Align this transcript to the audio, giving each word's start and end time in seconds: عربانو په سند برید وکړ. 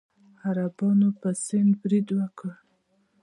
عربانو 0.43 1.09
په 1.19 1.29
سند 1.45 1.71
برید 1.81 2.07
وکړ. 2.17 2.49